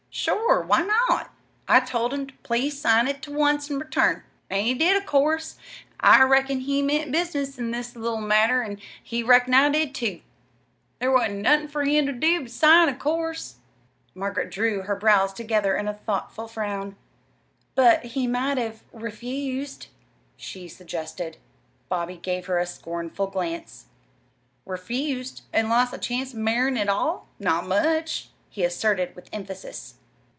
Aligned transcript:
"Sure! 0.13 0.61
Why 0.61 0.81
not? 0.81 1.31
I 1.69 1.79
told 1.79 2.13
him 2.13 2.27
ter 2.27 2.35
please 2.43 2.77
sign 2.77 3.05
to 3.21 3.31
once 3.31 3.71
an' 3.71 3.79
return. 3.79 4.23
An' 4.49 4.65
he 4.65 4.73
did, 4.73 5.05
'course. 5.05 5.57
I 6.01 6.21
reckoned 6.23 6.63
he 6.63 6.81
meant 6.81 7.13
business 7.13 7.57
in 7.57 7.71
this 7.71 7.95
little 7.95 8.19
matter, 8.19 8.61
an' 8.61 8.79
he 9.01 9.23
reckoned 9.23 9.55
I 9.55 9.69
did, 9.69 9.95
too. 9.95 10.19
There 10.99 11.13
wa'n't 11.13 11.35
nothin' 11.43 11.69
for 11.69 11.85
him 11.85 12.07
ter 12.07 12.11
do 12.11 12.41
but 12.41 12.51
sign, 12.51 12.93
'course." 12.99 13.55
Margaret 14.13 14.51
drew 14.51 14.81
her 14.81 14.97
brows 14.97 15.31
together 15.31 15.77
in 15.77 15.87
a 15.87 15.93
thoughtful 15.93 16.49
frown. 16.49 16.97
"But 17.73 18.03
he 18.07 18.27
might 18.27 18.57
have 18.57 18.83
refused," 18.91 19.87
she 20.35 20.67
suggested. 20.67 21.37
Bobby 21.87 22.17
gave 22.17 22.47
her 22.47 22.59
a 22.59 22.65
scornful 22.65 23.27
glance. 23.27 23.85
"Refused 24.65 25.43
an' 25.53 25.69
lost 25.69 25.91
the 25.91 25.97
chance 25.97 26.33
of 26.33 26.39
marryin' 26.39 26.75
at 26.77 26.89
all? 26.89 27.29
Not 27.39 27.65
much!" 27.65 28.27
he 28.49 28.65
asserted 28.65 29.15
with 29.15 29.29
emphasis. 29.31 29.95